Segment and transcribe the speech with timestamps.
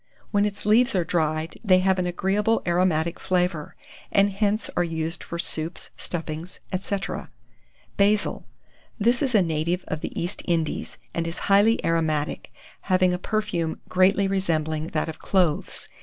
[0.31, 3.75] When its leaves are dried, they have an agreeable aromatic flavour;
[4.11, 6.97] and hence are used for soups, stuffings, &c.
[7.97, 8.43] BASIL.
[8.97, 12.51] This is a native of the East Indies, and is highly aromatic,
[12.89, 15.87] having a perfume greatly resembling that of cloves.